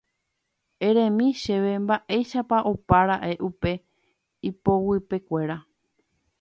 Eremi 0.87 1.27
chéve 1.41 1.71
mba'éichapa 1.83 2.57
opara'e 2.71 3.31
upe 3.49 3.71
ipoguypekuéra 4.49 5.57